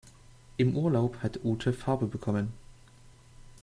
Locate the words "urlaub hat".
0.75-1.41